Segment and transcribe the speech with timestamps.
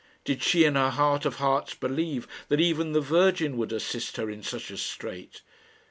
[0.25, 4.31] Did she in her heart of hearts believe that even the Virgin would assist her
[4.31, 5.41] in such a strait?